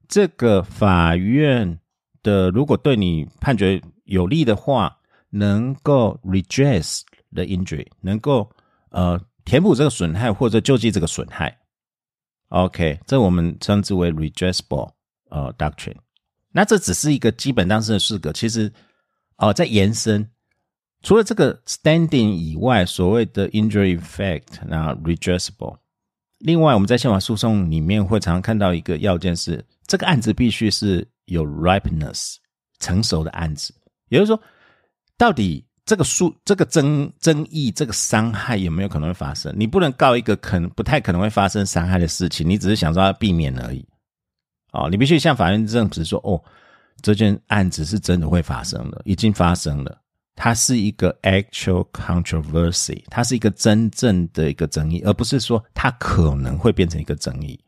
[0.07, 1.77] 这个法院
[2.23, 4.96] 的如果对你判决有利的话，
[5.29, 7.01] 能够 redress
[7.33, 8.49] the injury，能够
[8.89, 11.57] 呃填补这个损害或者救济这个损害。
[12.49, 14.91] OK，这我们称之为 redressable
[15.29, 15.97] 呃 doctrine。
[16.51, 18.71] 那这只是一个基本当事的四个，其实
[19.35, 20.29] 哦在延伸。
[21.03, 25.77] 除了这个 standing 以外，所谓的 injury effect，那 redressable。
[26.39, 32.35] 另外，我们在宪法诉讼里面会常常看到一个要件是，这个案子必须是有 ripeness
[32.79, 33.73] 成熟的案子，
[34.09, 34.41] 也就是说，
[35.17, 39.53] 到底这个诉这个争争议这个伤害有没有可能会发生？
[39.57, 43.85] 你不能告一个可能不太可能会发生伤害的事情，你只是想说要避免而已。
[44.73, 46.39] 哦，你必须向法院证实说，哦，
[47.01, 49.97] 这件案子是真的会发生的，已经发生了。
[50.35, 57.59] 它是一个 actual controversy，它是一个真正的一个争议，而不是说它可能会变成一个争议。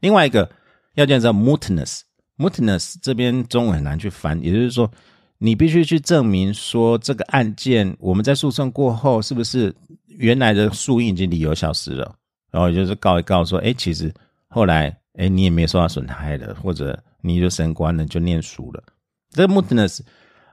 [0.00, 0.48] 另外一个
[0.94, 4.90] 要叫做 mootness，mootness 这边中文很难去翻，也就是说，
[5.38, 9.74] 你必须去证明说这个案件我们在诉讼过后是不是
[10.06, 12.14] 原来的诉因已经理由消失了，
[12.50, 14.12] 然后就是告一告说，哎，其实
[14.48, 18.82] 后来哎你也没有受到损害的，或者你就升官了，就念书了。
[19.30, 20.00] 这个 mootness。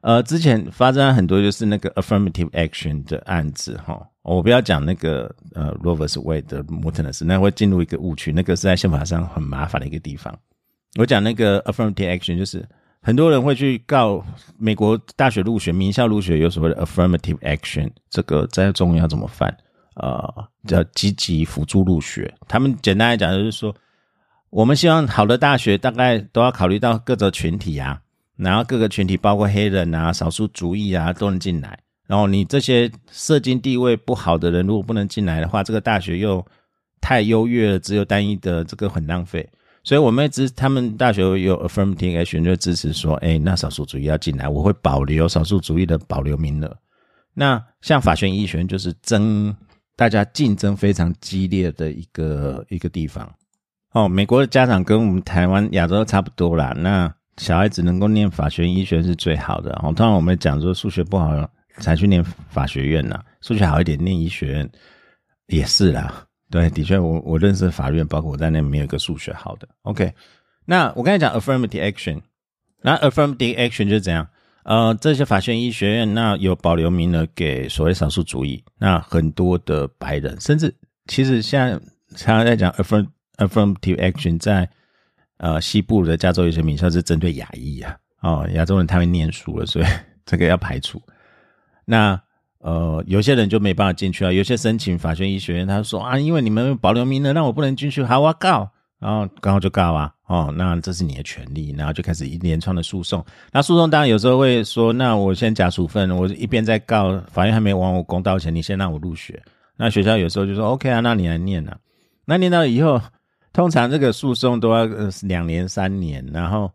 [0.02, 10.38] 呃，之前发生很多就是那个 affirmative action 的案子哈，我不要讲那个呃 Rovers Way 的 Mootness，那会进入一个误区，那个是在宪法上很麻烦的一个地方。
[11.00, 12.68] 我讲那个 affirmative action，就是
[13.04, 14.24] 很多人会去告
[14.58, 19.54] 美国大学入学、名校入学有所谓的 affirmative action，这个在中文要怎么翻？
[19.96, 22.34] 呃，叫积极辅助入学。
[22.48, 23.76] 他们简单来讲就是说，
[24.50, 28.00] 我们希望好的大学大概都要考虑到各个群体啊。
[28.36, 31.78] 然后各个群体，包括黑人啊、少数族裔啊，都能进来。
[32.08, 36.44] 然后你这些社经地位不好的人，如果不能进来的话，这个大学又
[37.00, 39.48] 太优越了，只有单一的，这个很浪费。
[39.84, 46.78] 所以我们支他们大学有 affirmative action 就支持说，哎，那少数主义要进来，我会保留少数主义的保留名额。
[47.34, 49.54] 那像法学医学院就是争
[49.96, 53.30] 大家竞争非常激烈的一个一个地方。
[53.92, 56.74] 哦，美国的家长跟我们台湾亚洲差不多啦。
[56.78, 59.72] 那小孩子能够念法学医学是最好的。
[59.84, 61.30] 哦，当然我们讲说数学不好
[61.80, 64.70] 才去念法学院呐，数学好一点念医学院
[65.48, 66.26] 也是啦。
[66.54, 69.68] 对，的确，我我认识法院，包括我在内，没有一个数学好的。
[69.82, 70.14] OK，
[70.66, 72.22] 那我刚才讲 affirmative action，
[72.84, 74.28] 那 affirmative action 就是怎样？
[74.64, 80.72] 呃，这些法学医学院那有保留名额给所谓少数族裔，那很多的白人，甚至
[81.08, 81.72] 其实现在
[82.16, 84.70] 常常在讲 affirm affirmative action 在。
[85.38, 89.86] 呃，西部的加州有些名校是针对亚裔啊，哦，亚洲人太会念书了，所以
[90.26, 91.02] 这个要排除。
[91.84, 92.22] 那
[92.64, 94.32] 呃，有些人就没办法进去啊。
[94.32, 103.24] 有些申请法学医学院，他说啊，因为你们保留名额，让我不能进去，好，我告，然后刚好就告啊，哦，那这是你的权利，然后就开始一连串的诉讼。
[103.52, 109.42] 那诉讼当然有时候会说，那我先假处分，我一边在告，法院还没还我公道钱，你先让我入学。
[109.76, 111.78] 那学校有时候就说 OK 啊，那你来念啊，
[112.26, 113.00] 那念到以后。
[113.56, 114.84] 通常这个诉讼都要
[115.22, 116.72] 两年三年，然后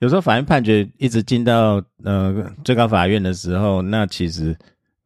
[0.00, 4.54] 有时候法院判决一直进到呃最高法院的时候，那其实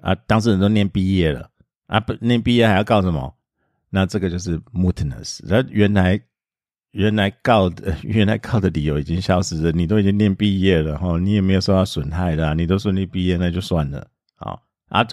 [0.05, 1.49] 啊，当事人都念毕业了
[1.87, 3.35] 啊，不念毕业还要告什么？
[3.89, 5.41] 那这个就是 mootness。
[5.45, 6.21] 那原来
[6.91, 15.07] 原来告的 原来告的理由已经消失了，你都已经念毕业了哈，你也没有受到损害的，你都顺利毕业，那就算了啊啊。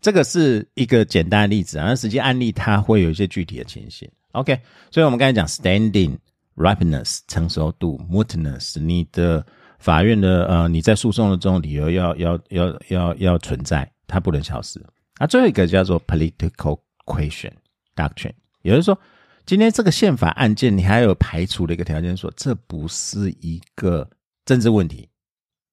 [0.00, 4.08] 这个是一个简单的例子啊，那实际案例它会有一些具体的情形。
[4.32, 4.58] OK，
[4.90, 6.16] 所以我们刚才讲 standing
[6.54, 9.44] ripeness 成熟度 mootness，你的
[9.78, 14.84] 法院的呃你在诉讼的这种理由要要要要要存在，它不能消失。
[15.18, 17.52] 那最后一个叫做 political question
[17.94, 18.98] doctrine，也就是说，
[19.46, 24.08] 今天这个宪法案件你还有排除的一个条件，说这不是一个
[24.44, 25.08] 政治问题。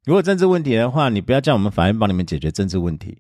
[0.06, 3.18] 如果政治问题的话，你不要叫我们法院帮你们解决政治问题。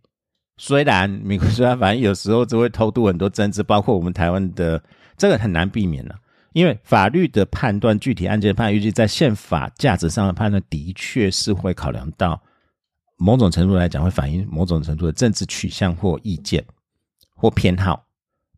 [0.58, 4.82] 虽然美国虽然法院有时候只会偷渡很多政治，包括我们台湾的
[5.18, 6.16] 这个很难避免了，
[6.54, 12.42] 因为法律的判断、具体案件判，尤其在宪法价值上的判断，的确是会考量到
[13.18, 16.64] 某种程度来讲，会反映某种程度的政治取向或意见
[17.36, 18.06] 或偏好。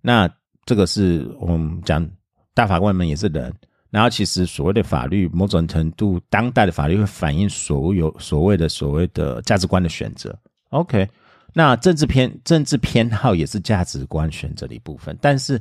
[0.02, 0.30] 那
[0.66, 2.08] 这个是我们讲
[2.54, 3.54] 大法官们也是人，
[3.90, 10.38] 然后其实所谓的法律，某种程度当代的法律会反映所有所谓的所谓的价值观的选择。
[10.70, 11.10] OK。
[11.52, 15.60] 那政治偏政治偏好也是价值观选择的一部分，但是，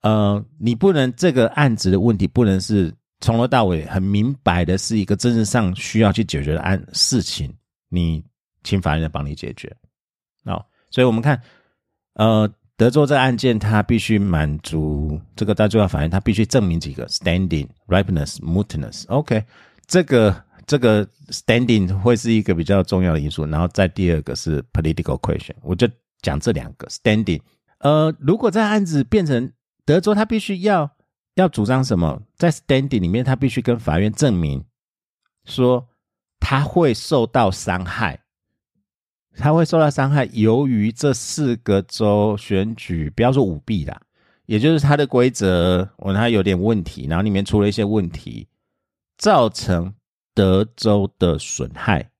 [0.00, 7.54] 呃，你不能这个案子的问题不能是从头到尾很明白的是一个政治上需要去解决的案事情，
[7.94, 8.24] 你
[8.62, 9.74] 请法院来帮你解决，
[10.44, 11.40] 哦，所以我们看，
[12.14, 19.44] 呃，德州这案件它必须满足这个大最高法院，它必须证明几个 standing ripeness mootness，OK，
[19.86, 20.44] 这个。
[20.66, 25.86] 这个 standing 会是一个比较重要的因素，然后再第二个是 political question，我就
[26.22, 27.38] 讲这两个 standing。
[27.80, 29.52] 呃，如果这案子变成
[29.84, 30.90] 德州，他必须要
[31.34, 34.64] 要主张什么，在 standing 里面，他必须跟法院证明
[35.44, 35.86] 说
[36.44, 38.20] 他会受到伤害，
[39.38, 43.98] 他会受到伤害，由于这四个州选举，不要说舞弊啦，
[44.44, 48.46] 也就是他的规则，我他有点问题，然后里面出了一些问题，
[49.16, 49.94] 造成。
[50.36, 52.10] 德州的损害，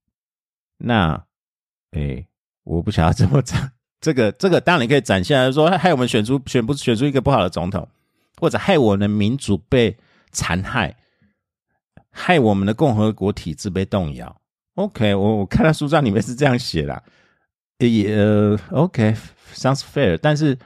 [0.79, 1.25] 那，
[1.91, 2.25] 哎，
[2.63, 3.73] 我不想要这么讲。
[4.01, 7.89] 这个，这个当然可以展现来说，害我们选出选不选出一个不好的总统，
[8.41, 9.97] 或者害我们的民主被
[10.31, 10.97] 残害，
[12.15, 14.35] 害我们的共和国体制被动摇。
[14.77, 17.03] OK，我我看到书上里面是这样写的，
[17.79, 18.17] 也
[18.71, 20.17] OK，sounds fair。
[20.23, 20.57] 但是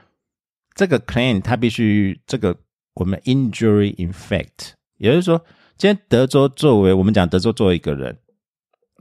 [0.75, 2.55] 这个 claim 它必须这个
[2.93, 5.43] 我们 injury in fact，也就是说。
[5.77, 8.13] 今天德州作为我们讲德州作为一个人，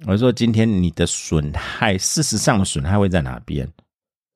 [0.07, 3.69] 我说今天你的损害，事实上的损害会在哪边？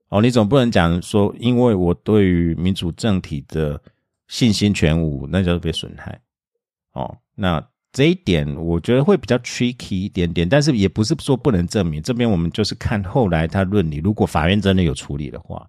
[0.08, 3.80] 哦，你总不能讲说，因为我对于民主政体的
[4.26, 6.20] 信心全无，那就是被损害。
[6.94, 12.02] 哦，那这一点我觉得会比较 tricky 一点点，但是也不是说不能证明。
[12.02, 15.68] 这边我们就是看后来他论理，如果法院真的有处理的话，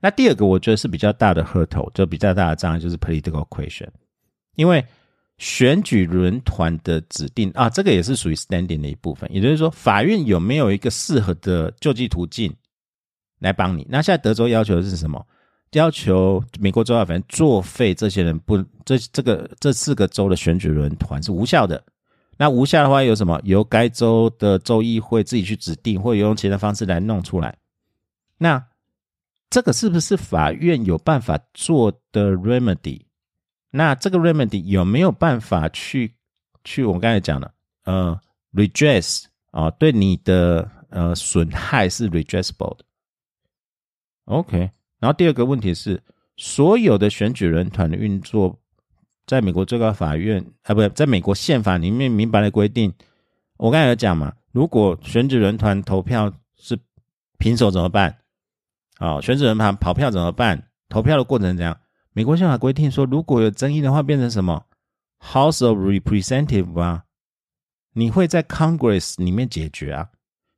[0.00, 3.88] 那第二个我觉得是比较大的 hurdle，就比较大的障碍就是 political question，
[4.56, 4.84] 因为。
[5.38, 9.28] 选举人团的指定啊，这个也是属于 standing 的一部分。
[9.32, 12.54] 也就是说，法院有没有一个适合的救济途径
[13.40, 13.84] 来帮你？
[13.90, 15.26] 那现在德州要求的是什么？
[15.72, 21.82] 要求美国州法院作废这些人不这这个这四个州的选举人团是无效的。
[22.36, 23.40] 那无效的话有什么？
[23.44, 27.56] 由该州的州议会自己去指定，或者用其他方式来弄出来。
[28.38, 28.64] 那
[29.48, 33.00] 这个是不是法院有办法做的 remedy？
[33.70, 36.14] 那这个 remedy 有没有办法去
[36.64, 37.54] 去我们刚才讲的
[37.84, 38.18] 呃
[38.52, 42.84] redress 啊，对你的呃损害是 redressable 的
[44.24, 44.70] ？OK，
[45.02, 46.00] 然后第二个问题是，
[46.36, 48.56] 所有的选举人团的运作，
[49.26, 52.94] 在美国最高法院啊，不在美国宪法里面明白的规定，
[53.56, 56.78] 我刚才有讲嘛，如果选举人团投票是
[57.36, 58.16] 平手怎么办？
[58.98, 60.68] 啊，选举人团跑票怎么办？
[60.88, 61.76] 投票的过程怎样？
[62.12, 64.66] 美国宪法规定说，如果有争议的话，变成什么
[65.18, 67.02] House of Representative 啊？
[67.94, 70.10] 你会在 Congress 里面解决啊？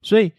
[0.03, 0.35] 所以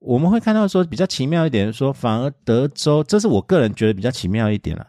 [0.00, 4.86] 我们会看到说，比较奇妙一点，说反而德州，这是我个人觉得比较奇妙一点了。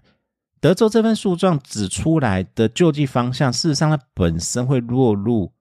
[0.59, 5.51] 德州这份诉状指出来的救济方向，事实上它本身会落入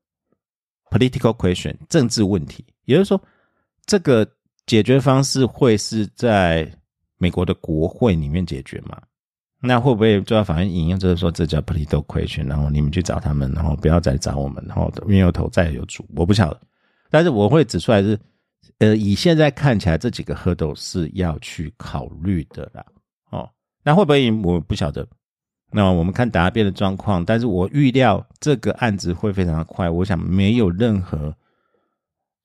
[0.91, 3.21] political question 政治问题，也就是说，
[3.87, 4.27] 这个
[4.67, 6.71] 解决方式会是在
[7.19, 9.01] 美国的国会里面解决嘛？
[9.63, 16.61] 那会不会最高法院引用就是说这叫 political question，然后你们去找他们，然后不要再找我们，然后冤有头债有主，我不晓得。
[17.11, 18.19] 但是我会指出来是，
[18.79, 22.85] 呃，以现在看起来这几个 hurdle 是要去考虑的啦。
[23.31, 23.51] 哦，
[23.83, 25.07] 那会不会我不晓得。
[25.73, 29.89] 那我们看答辩的状况，但是我预料这个案子会非常的快。
[29.89, 31.33] 我想没有任何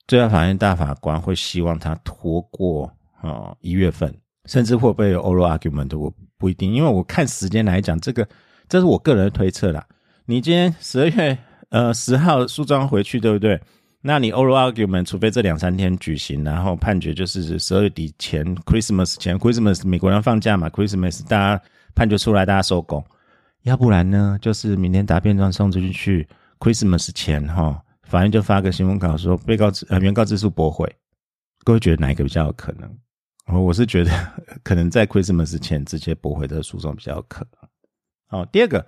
[0.07, 2.86] 最高法院大法官会希望他拖过
[3.21, 4.13] 啊，一月份，
[4.45, 8.28] 甚至会不会有 oral argument，我不一定，因为我看时间来讲，这个
[8.69, 9.84] 这是我个人推测啦。
[10.26, 11.38] 你今天十二月
[11.69, 13.59] 呃十号诉状回去，对不对？
[14.08, 21.64] 那你 oral argument，除非这两三天举行，然后判决就是十二月底前，Christmas 前，Christmas 美国人放假嘛，Christmas 大家
[21.95, 23.03] 判决出来，大家收工。
[23.64, 26.28] 要不然呢，就是明天答辩状送出去去
[26.60, 30.88] ，Christmas 前哈，法院就发个新闻稿说被告呃原告自诉驳回。
[31.64, 32.88] 各位觉得哪一个比较有可能？
[33.47, 34.12] 哦，我是觉得
[34.62, 37.68] 可能在 Christmas 前直接驳回的诉讼比较有可能。
[38.28, 38.86] 好，第二个，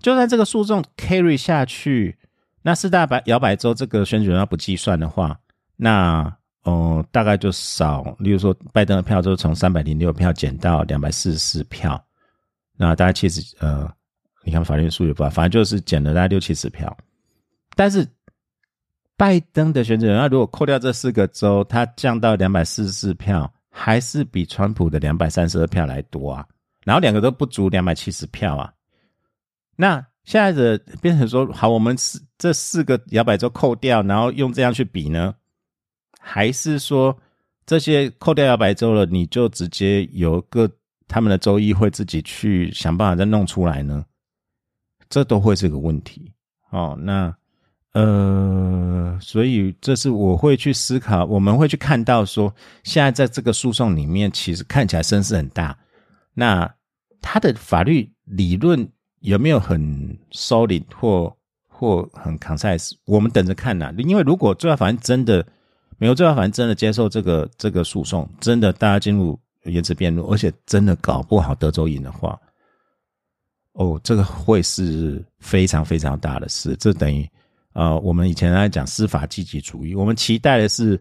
[0.00, 2.18] 就算这个诉讼 carry 下去。
[2.66, 5.38] 那四大白摇摆州这个选举人要不计算的话，
[5.76, 12.04] 那哦大概就少，例如说拜登的票就从三百零六票减到两百四十四票，
[12.76, 13.88] 那大概七十呃，
[14.42, 16.92] 你看法律数也不好，反正就是减了大概六七十票。
[17.76, 18.04] 但是
[19.16, 26.44] 拜登的选举人，那如果扣掉这四个州，他降到两百四十四票，还是比川普的两百三十二票来多啊？
[26.82, 28.72] 然后两个都不足两百七十票啊，
[29.76, 30.04] 那。
[30.26, 35.34] 现在的变成说，好，我们是这四个摇摆州扣掉，然后用这样去比呢？
[36.20, 37.16] 还是说
[37.64, 40.70] 这些扣掉摇摆州了，你就直接由各
[41.08, 44.04] 他们的州议会自己去想办法再弄出来呢？
[45.08, 46.32] 这都会是个问题
[46.70, 46.98] 哦。
[47.00, 47.34] 那
[47.92, 55.78] 呃，所以这是我会去思考，我们会去看到说，现在在这个诉讼里面，其实看起来声势很大。
[56.34, 56.74] 那
[57.20, 58.88] 他的法律理论。
[59.20, 61.34] 有没有很 solid 或
[61.78, 62.92] 或很 concise？
[63.04, 63.92] 我们等着看呐。
[63.98, 65.46] 因为如果最高法院真的，
[65.98, 72.38] 美国最高法院真的接受这个这个诉讼，真的大家进入言辞辩论，而且真的搞不好德州赢的话，
[73.72, 76.74] 哦，这个会是非常非常大的事。
[76.76, 77.28] 这等于
[77.74, 80.98] 呃，我们以前来讲司法积极主义，我们期待的是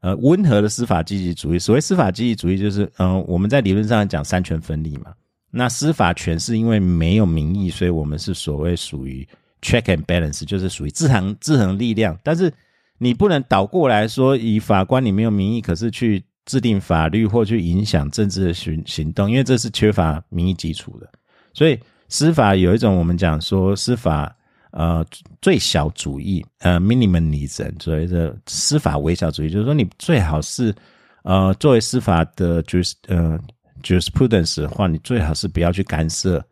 [0.00, 1.58] 呃温和的司法积极主义。
[1.58, 5.14] 所谓司法积极主义，就是嗯，我们在理论上讲三权分立嘛。
[5.50, 9.26] 那司法权是因为没有民意，所以我们是所谓属于
[9.62, 12.18] check and balance，就是属于制衡制衡力量。
[12.22, 12.52] 但是
[12.98, 21.08] 你不能倒过来说，以法官你没有民意，可是去制定法律或去影响政治的行行动，因为这是缺乏民意基础的。
[21.52, 21.78] 所以
[22.08, 24.34] 司法有一种我们讲说司法
[24.70, 25.04] 呃
[25.40, 30.74] 最小主义呃 minimalism，所谓的司法微小主义，就是说你最好是
[31.22, 33.38] 呃作为司法的就是呃。
[33.82, 36.44] jurisprudence 的话，你最好是不要去干涉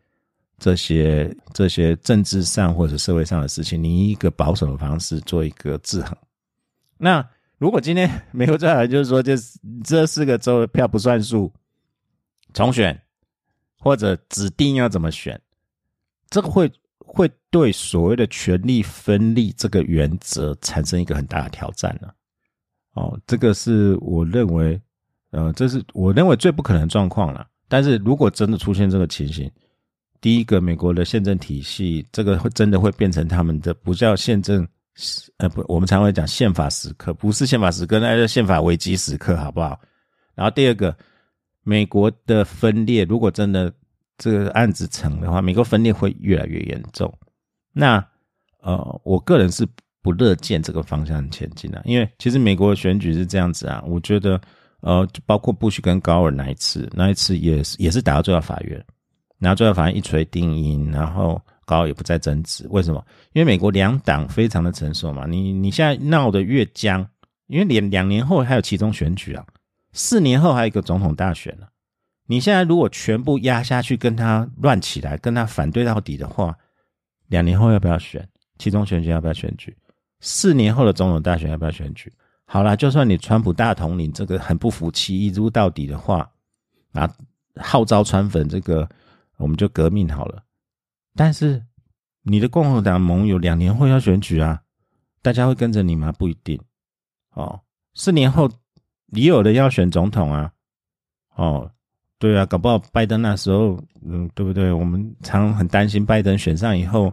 [0.59, 6.17] 这些这些政治上或者社会上的事情，你以一个保守的方式做一个制衡。
[6.97, 7.27] 那
[7.59, 9.35] 如果今天美国最好就是说，这
[9.83, 11.53] 这四个州的票不算数，
[12.53, 13.01] 重选
[13.79, 15.41] 或者指定要怎么选，
[16.31, 22.09] 这个会会对所谓的权力分立这个原则产生一个很大的挑战呢？
[22.93, 24.81] 哦，这个是我认为。
[25.37, 27.45] 呃，这是我认为最不可能状况了。
[27.67, 29.51] 但是如果真的出现这个情形，
[30.25, 34.67] 第一个，美国的宪政体系这个会真的会变成他们的不叫宪政，
[35.37, 39.79] 呃，不，我们常会讲宪法时刻，不是宪法时刻，那叫宪法危机时刻，好不好？
[40.35, 40.97] 然后第二个，
[41.63, 43.71] 美国的分裂，如果真的
[44.17, 47.13] 这个案子成的话，美国分裂会越来越严重。
[47.75, 48.03] 那
[48.63, 49.69] 呃，我个人是
[50.01, 54.41] 不乐见这个方向前进的，因为其实美国的选举是这样子啊，我觉得。
[54.81, 58.85] 呃，包括布什跟高尔那一次，那一次也是也是打到最高法院，
[59.45, 62.67] 然后最后法院一锤定音，然后高也不再争执。
[62.71, 63.05] 为什么？
[63.35, 65.27] 因为美国两党非常的成熟嘛。
[65.27, 67.07] 你你现在闹得越僵，
[67.47, 69.45] 因为两两年后还有其中选举啊，
[69.93, 71.67] 四年后还有一个总统大选呢。
[72.27, 76.57] 你现在如果全部压下去，跟他乱起来，跟他反对到底的话，
[77.29, 78.27] 两年后要不要选？
[78.59, 79.77] 其中选举要不要选举？
[80.21, 82.11] 四年后的总统大选要不要选举？
[82.47, 86.31] 好了，就算你川普大统领这个很不服气，一撸到底的话，
[86.93, 87.11] 啊，
[87.57, 88.89] 号召川粉这个，
[89.37, 90.43] 我们就革命好了。
[91.15, 91.63] 但是
[92.23, 94.61] 你的共和党盟友两年后要选举啊，
[95.23, 96.13] 大家会跟着你吗？
[96.13, 96.61] 不一定。
[97.33, 97.61] 哦，
[97.95, 98.51] 四年后
[99.07, 100.53] 你有的要选总统啊。
[101.37, 101.71] 哦，
[102.19, 104.73] 对啊，搞不好拜登那时候，嗯，对不对？
[104.73, 107.13] 我们常很担心拜登选上以后，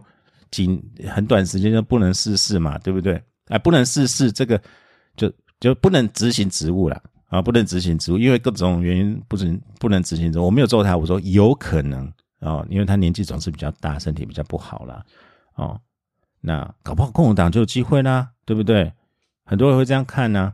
[0.50, 3.22] 仅很短时间就不能逝世嘛，对不对？
[3.46, 4.60] 哎，不能逝世这个。
[5.14, 7.02] 就就不能执行职务了
[7.32, 7.40] 啊！
[7.40, 10.44] 不能执行职务，因为各种原因不能不能执行职务。
[10.44, 15.02] 我没有揍他，我说有可能哦，因为他年纪总是比较大，身体比较不好了
[15.54, 15.80] 哦。
[16.42, 18.92] 那搞不好共和党就有机会啦，对不对？
[19.44, 20.52] 很多人会这样看呢。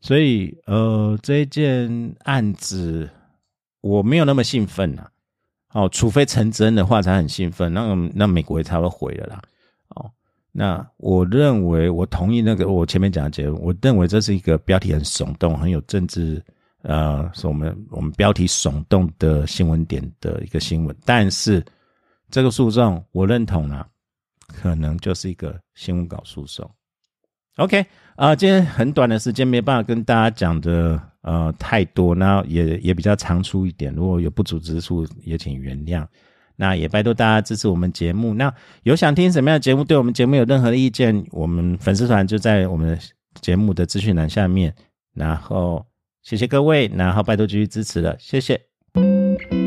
[0.00, 3.10] 所以呃，这一件案子
[3.82, 5.10] 我没有那么兴奋呐。
[5.72, 9.42] 哦，除非成真的话才很兴奋，那那美国也差不多毁了啦。
[9.88, 10.10] 哦。
[10.56, 13.60] 那我认为，我同意那个我前面讲的结论。
[13.60, 16.40] 我认为这是一个标题很耸动、很有政治
[16.82, 21.64] 呃，是我们我们标题耸动的新闻点的一个新闻，但是
[22.30, 23.84] 这个诉讼我认同啊，
[24.46, 26.70] 可能就是一个新闻稿诉讼。
[27.56, 27.84] OK
[28.14, 36.06] 啊，今天很短的时间没办法跟大家讲的呃太多，那也也比较长出一点，如果有不足之处也请原谅。
[36.56, 38.34] 那也拜托大家支持我们节目。
[38.34, 38.52] 那
[38.82, 42.98] 有想听什么样的节目，对我们节目有任何的意见，我们粉丝团就在我们
[43.40, 44.74] 节目的资讯栏下面。
[45.14, 45.86] 然后
[46.22, 49.63] 谢谢各位，然后拜托继续支持了，谢谢。